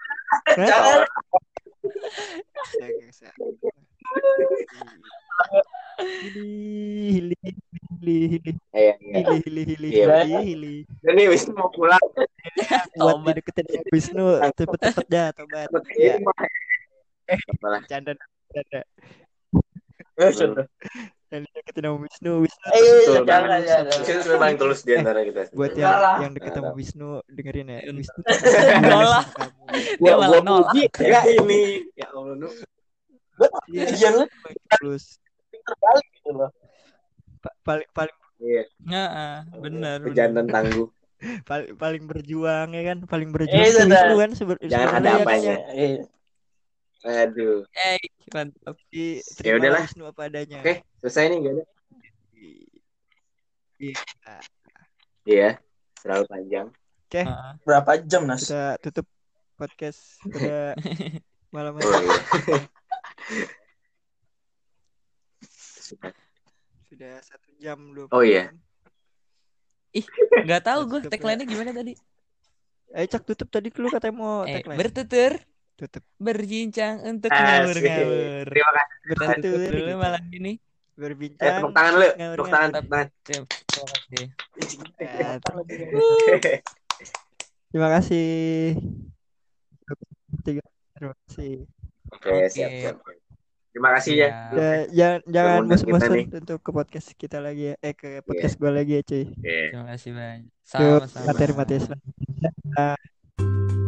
[0.53, 1.09] Jaga
[3.09, 3.51] kesehatan.
[5.99, 7.37] Hili, hili,
[8.01, 9.17] hili, hili, Iya, iya.
[9.21, 10.23] hili, hili, hili, Iya.
[10.25, 10.75] hili, hili.
[11.03, 12.01] Dan nih Wisnu mau pulang.
[12.97, 14.25] Buat dideketin sama Wisnu,
[14.57, 15.69] cepet-cepet dah, tobat.
[15.95, 16.17] Ya,
[17.49, 17.81] Apalah.
[17.87, 18.11] canda,
[18.51, 18.81] canda.
[20.13, 20.65] Eh, sudah.
[21.29, 22.65] Yang dideketin sama Wisnu, Wisnu.
[22.69, 23.61] Eh, Betul jangan, banget.
[23.65, 24.01] jangan.
[24.03, 25.41] Wisnu paling tulus di antara kita.
[25.53, 26.15] Buat yang lah.
[26.21, 27.79] yang deket sama Wisnu, dengerin ya.
[27.89, 28.19] Wisnu
[28.91, 29.25] Nolak.
[29.97, 30.73] Dia malah nolak.
[31.01, 31.87] Ya ini.
[31.93, 32.49] Ya Allah nu.
[33.73, 34.23] Iya lu
[34.77, 35.17] Terus
[35.63, 36.51] terbalik gitu loh.
[37.39, 38.63] pa- paling paling Iya.
[38.83, 39.97] Heeh, bener.
[39.99, 40.07] bener.
[40.11, 40.87] Pejantan tangguh.
[41.49, 44.01] paling paling berjuang ya kan, paling Eh, berjuang sudah.
[44.03, 45.55] Wisnu kan sebe- Jangan ada ya kan apanya.
[45.71, 45.73] ya.
[45.73, 45.95] Eh,
[47.03, 47.67] Aduh.
[47.69, 47.99] Eh,
[48.29, 48.75] mantap.
[48.89, 49.81] Ya terima udahlah.
[49.83, 50.59] Wisnu apa adanya.
[50.59, 51.63] Oke, selesai nih gak ada.
[53.77, 53.95] Iya.
[55.23, 55.49] Iya.
[55.97, 56.67] Terlalu panjang.
[57.13, 57.51] Heeh.
[57.61, 58.43] berapa jam Nas?
[58.43, 59.05] Kita tutup
[59.53, 60.73] podcast pada
[61.53, 62.03] malam Oh hari.
[62.03, 62.57] iya.
[66.83, 68.53] Sudah satu jam dua Oh, iya.
[70.39, 71.09] Nggak tahu gue ya.
[71.09, 71.93] tagline-nya gimana tadi.
[72.91, 74.77] Eh cak tutup tadi lu katanya mau Eh, tagline.
[74.77, 75.31] bertutur,
[75.73, 76.03] Tutup.
[76.15, 77.41] berbincang untuk Asik.
[77.41, 78.45] ngawur-ngawur.
[78.47, 78.89] Terima kasih.
[79.07, 80.53] Bertutur dulu malam ini.
[80.53, 80.61] Eh,
[80.95, 81.57] Berbincang.
[81.57, 82.09] tepuk tangan lu.
[82.11, 83.07] Tepuk tangan, tepuk tangan.
[83.23, 83.47] Terima
[83.89, 84.25] kasih.
[87.73, 88.27] Terima kasih.
[90.93, 91.53] Terima kasih.
[92.13, 92.95] Oke, siap, siap.
[93.73, 94.29] Terima kasih ya.
[94.53, 94.53] Ya.
[94.53, 96.13] Ya, jangan jangan kita bosan-bosan
[96.45, 97.75] untuk ke podcast kita lagi ya.
[97.81, 99.25] Eh ke podcast gua lagi ya, cuy.
[99.33, 99.57] Oke.
[99.73, 100.53] Terima kasih banyak.
[100.61, 101.25] Sama-sama.
[101.25, 103.81] materi-materi selanjutnya.